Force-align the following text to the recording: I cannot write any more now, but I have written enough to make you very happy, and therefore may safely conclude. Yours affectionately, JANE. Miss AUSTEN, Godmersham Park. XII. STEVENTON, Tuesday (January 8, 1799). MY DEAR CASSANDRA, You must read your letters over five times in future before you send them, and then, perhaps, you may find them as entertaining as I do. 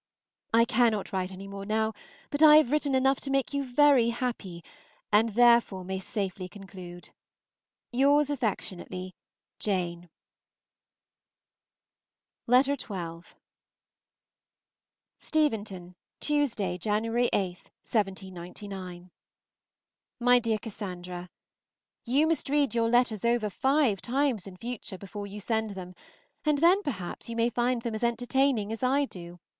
I 0.51 0.65
cannot 0.65 1.13
write 1.13 1.31
any 1.31 1.47
more 1.47 1.63
now, 1.63 1.93
but 2.31 2.41
I 2.41 2.57
have 2.57 2.71
written 2.71 2.95
enough 2.95 3.19
to 3.21 3.29
make 3.29 3.53
you 3.53 3.63
very 3.63 4.09
happy, 4.09 4.63
and 5.11 5.29
therefore 5.29 5.85
may 5.85 5.99
safely 5.99 6.49
conclude. 6.49 7.11
Yours 7.91 8.31
affectionately, 8.31 9.13
JANE. 9.59 10.09
Miss 12.47 12.67
AUSTEN, 12.67 12.89
Godmersham 12.89 12.89
Park. 12.89 13.25
XII. 13.27 13.35
STEVENTON, 15.19 15.93
Tuesday 16.19 16.79
(January 16.79 17.29
8, 17.31 17.57
1799). 17.83 19.11
MY 20.19 20.39
DEAR 20.39 20.57
CASSANDRA, 20.57 21.29
You 22.05 22.25
must 22.25 22.49
read 22.49 22.73
your 22.73 22.89
letters 22.89 23.23
over 23.23 23.51
five 23.51 24.01
times 24.01 24.47
in 24.47 24.57
future 24.57 24.97
before 24.97 25.27
you 25.27 25.39
send 25.39 25.69
them, 25.75 25.93
and 26.43 26.57
then, 26.57 26.81
perhaps, 26.81 27.29
you 27.29 27.35
may 27.35 27.51
find 27.51 27.83
them 27.83 27.93
as 27.93 28.03
entertaining 28.03 28.71
as 28.71 28.81
I 28.81 29.05
do. 29.05 29.37